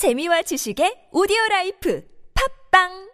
[0.00, 2.02] 재미와 지식의 오디오 라이프
[2.72, 3.10] 팟빵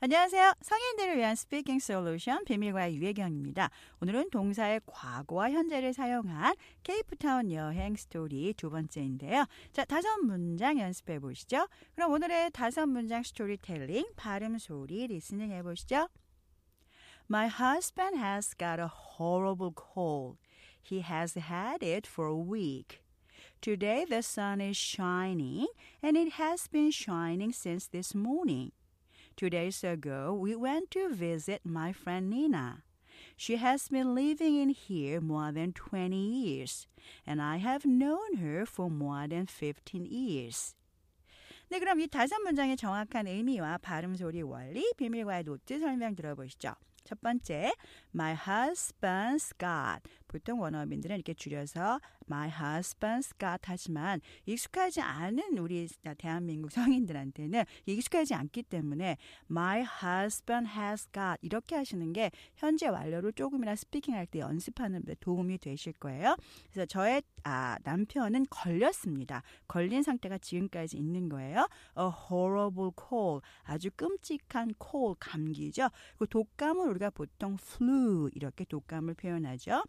[0.00, 0.52] 안녕하세요.
[0.60, 3.70] 성인들을 위한 speaking solution 비밀과외 유혜경입니다.
[4.02, 9.46] 오늘은 동사의 과거와 현재를 사용한 케이프타운 여행 스토리 두 번째인데요.
[9.72, 11.68] 자, 다섯 문장 연습해 보시죠.
[11.94, 16.08] 그럼 오늘의 다섯 문장 스토리텔링 발음 소리 리스닝 해 보시죠.
[17.31, 20.37] My husband has got a horrible cold.
[20.81, 23.01] He has had it for a week.
[23.61, 25.67] Today the sun is shining
[26.01, 28.71] and it has been shining since this morning.
[29.35, 32.83] Two days ago, we went to visit my friend Nina.
[33.35, 36.87] She has been living in here more than 20 years,
[37.25, 40.75] and I have known her for more than 15 years.
[41.69, 46.73] 네, 그럼 이 다섯 문장의 정확한 의미와 발음 소리 원리, 비밀과의 노트 설명 들어보시죠.
[47.03, 47.71] 첫 번째,
[48.13, 50.01] my husband's got.
[50.32, 58.62] 보통 원어민들은 이렇게 줄여서 my husband's got 하지만 익숙하지 않은 우리 대한민국 성인들한테는 익숙하지 않기
[58.62, 59.18] 때문에
[59.50, 65.58] my husband has got 이렇게 하시는 게 현재 완료를 조금이나 스피킹할 때 연습하는 데 도움이
[65.58, 66.36] 되실 거예요.
[66.72, 69.42] 그래서 저의 아, 남편은 걸렸습니다.
[69.66, 71.68] 걸린 상태가 지금까지 있는 거예요.
[71.98, 73.44] A horrible cold.
[73.64, 75.88] 아주 끔찍한 cold 감기죠.
[76.18, 79.82] 그 독감을 우리가 보통 flu 이렇게 독감을 표현하죠.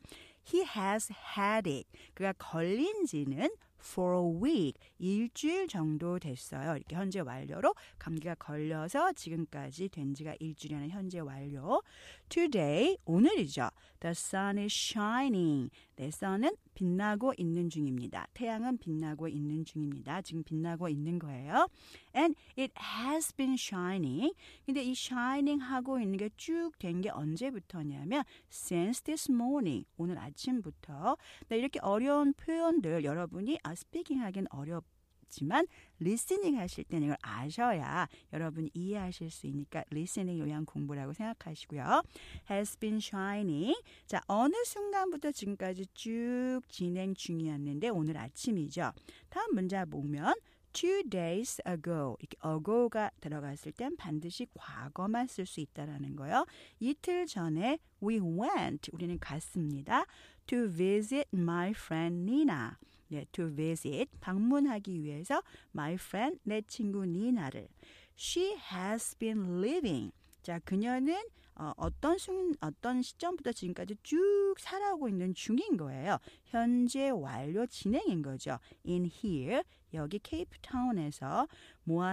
[0.45, 1.88] He has had it.
[2.13, 3.49] 그가 걸린 지는
[3.84, 4.80] for a week.
[5.00, 6.78] 일주일 정도 됐어요.
[6.78, 11.81] 이렇게 현재 완료로 감기가 걸려서 지금까지 된 지가 일주일이라는 현재 완료.
[12.30, 13.70] Today, 오늘이죠.
[14.00, 15.70] The sun is shining.
[15.95, 18.28] 내 sun은 빛나고 있는 중입니다.
[18.34, 20.22] 태양은 빛나고 있는 중입니다.
[20.23, 21.67] 지금 빛나고 있는 거예요.
[22.16, 24.34] And it has been shining.
[24.66, 29.86] 근데 이 shining 하고 있는 게 쭉 된 게 언제부터냐면 since this morning.
[29.98, 31.17] 오늘 아침부터.
[31.50, 34.84] 네, 이렇게 어려운 표현들 여러분이 아, 스피킹 하긴 어렵
[35.34, 35.66] 지만
[35.99, 42.04] listening 하실 때는 이걸 아셔야 여러분 이해하실 수 있으니까 listening용 공부라고 생각하시고요.
[42.52, 43.76] has been shining.
[44.06, 48.92] 자, 어느 순간부터 지금까지 쭉 진행 중이었는데 오늘 아침이죠.
[49.30, 50.36] 다음 문장 보면
[50.72, 56.45] two days ago 이렇게 ago가 들어갔을 땐 반드시 과거만 쓸 수 있다라는 거요.
[56.80, 60.06] 이틀 전에 we went 우리는 갔습니다.
[60.45, 62.72] to visit my friend Nina.
[63.14, 65.42] 네, to visit 방문하기 위해서
[65.76, 67.68] my friend 내 친구 니나를
[68.18, 71.16] she has been living 자 그녀는
[71.56, 76.18] 어, 어떤 순 어떤 시점부터 지금까지 쭉 살아오고 있는 중인 거예요.
[76.46, 78.58] 현재 완료 진행인 거죠.
[78.88, 79.62] In here
[79.93, 81.48] 여기 케이프타운에서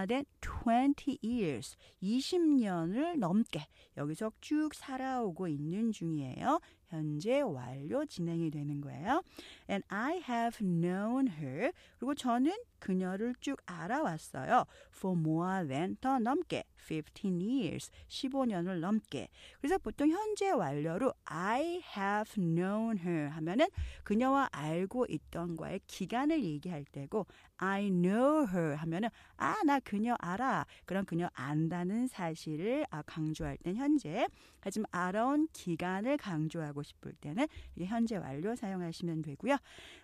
[0.07, 3.65] than 20 years 20년을 넘게
[3.97, 6.59] 여기서 쭉 살아오고 있는 중이에요.
[6.91, 9.23] 현재 완료 진행이 되는 거예요.
[9.69, 11.71] And I have known her.
[11.97, 14.65] 그리고 저는 그녀를 쭉 알아왔어요.
[14.93, 19.29] For more than 더 넘게 15 years 15년을 넘게.
[19.61, 23.67] 그래서 보통 현재 완료로 I have known her 하면은
[24.03, 27.25] 그녀와 알고 있던 과의 기간을 얘기할 때고
[27.63, 30.65] I know her 하면은 아 나 그녀 알아.
[30.85, 34.27] 그럼 그녀 안다는 사실을 강조할 땐 현재.
[34.59, 37.47] 하지만 알아온 기간을 강조하고 싶을 때는
[37.79, 39.57] 현재 완료 사용하시면 되고요.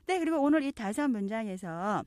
[0.06, 2.04] 네, 그리고 오늘 이 다섯 문장에서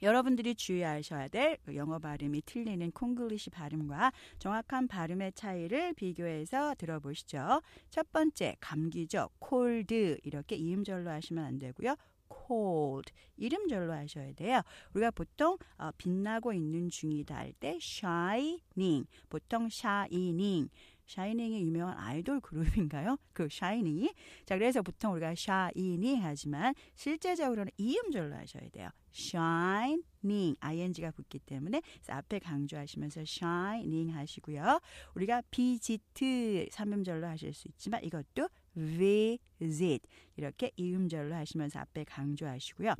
[0.00, 7.60] 여러분들이 주의하셔야 될그 영어 발음이 틀리는 콩글리시 발음과 정확한 발음의 차이를 비교해서 들어보시죠.
[7.90, 9.28] 첫 번째, 감기죠.
[9.44, 11.96] cold 이렇게 이음절로 하시면 안 되고요.
[12.28, 14.62] Cold 이름절로 하셔야 돼요.
[14.94, 20.68] 우리가 보통 어, 빛나고 있는 중이다 할 때 shining 보통 shining
[21.08, 23.16] 샤이닝이 유명한 아이돌 그룹인가요?
[23.32, 24.12] 그 샤이닝이.
[24.44, 28.90] 자, 그래서 보통 우리가 샤이닝 하지만 실제적으로는 이음절로 하셔야 돼요.
[29.14, 34.80] shining ing가 붙기 때문에 앞에 강조하시면서 shining 하시고요.
[35.14, 40.06] 우리가 visit 삼음절로 하실 수 있지만 이것도 visit
[40.36, 42.94] 이렇게 이음절로 하시면서 앞에 강조하시고요.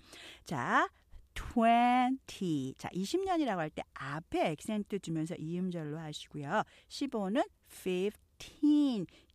[0.44, 0.88] 자,
[1.34, 2.78] 20.
[2.78, 6.62] 자, 20년이라고 할 때 앞에 액센트 주면서 이음절로 하시고요.
[6.88, 8.27] 15는 15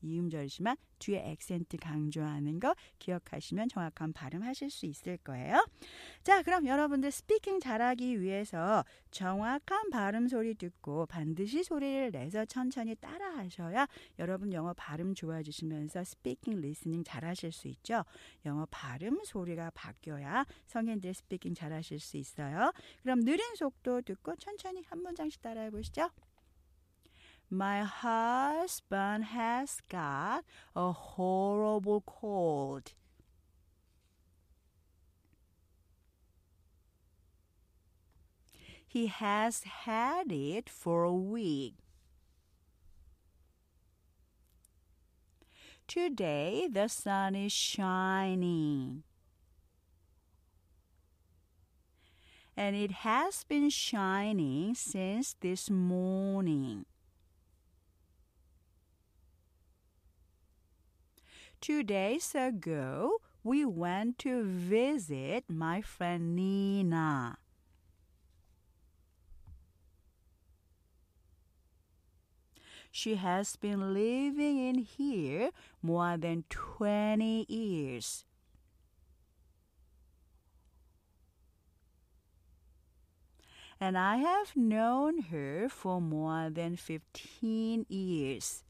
[0.04, 5.66] 이음절이지만 뒤에 액센트 강조하는 거 기억하시면 정확한 발음 하실 수 있을 거예요.
[6.24, 13.38] 자, 그럼 여러분들 스피킹 잘하기 위해서 정확한 발음 소리 듣고 반드시 소리를 내서 천천히 따라
[13.38, 13.88] 하셔야
[14.20, 18.04] 여러분 영어 발음 좋아지시면서 speaking listening 잘하실 수 있죠.
[18.46, 22.72] 영어 발음 소리가 바뀌어야 성인들 speaking 잘하실 수 있어요.
[23.02, 26.10] 그럼 느린 속도 듣고 천천히 한 문장씩 따라해 보시죠.
[27.54, 30.44] My husband has got
[30.76, 32.94] a horrible cold.
[38.88, 41.76] He has had it for a week.
[45.88, 49.04] Today the sun is shining.
[52.58, 56.88] And it has been shining since this morning.
[61.64, 67.38] Two days ago, we went to visit my friend Nina.
[72.92, 75.52] She has been living in here
[75.82, 78.26] more than 20 years.
[83.80, 88.66] And I have known her for more than 15 years.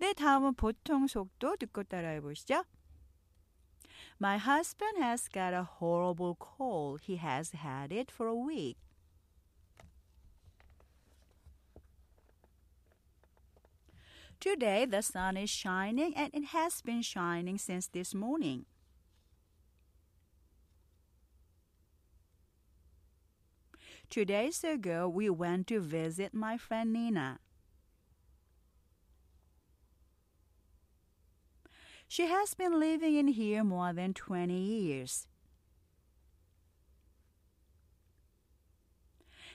[0.00, 2.64] 네, 다음은 보통 속도 듣고 따라해 보시죠.
[4.20, 7.02] My husband has got a horrible cold.
[7.02, 8.78] He has had it for a week.
[14.40, 18.66] Today the sun is shining and it has been shining since this morning.
[24.08, 27.40] Two days ago, we went to visit my friend Nina.
[32.11, 35.27] She has been living in here more than 20 years.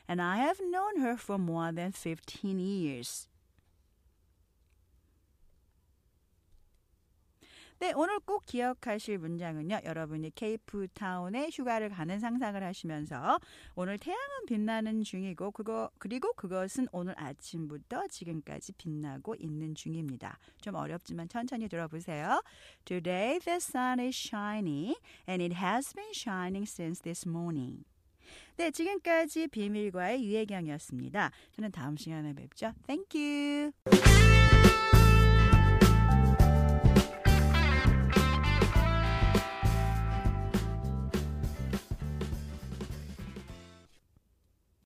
[0.08, 3.28] And I have known her for more than 15 years.
[7.78, 9.80] 네, 오늘 꼭 기억하실 문장은요.
[9.84, 13.38] 여러분이 케이프타운에 휴가를 가는 상상을 하시면서
[13.74, 20.38] 오늘 태양은 빛나는 중이고 그거 그리고 그것은 오늘 아침부터 지금까지 빛나고 있는 중입니다.
[20.62, 22.42] 좀 어렵지만 천천히 들어보세요.
[22.86, 24.96] Today the sun is shining
[25.28, 27.84] and it has been shining since this morning.
[28.56, 31.30] 네, 지금까지 비밀과의 유혜경이었습니다.
[31.52, 32.72] 저는 다음 시간에 뵙죠.
[32.86, 33.72] Thank you.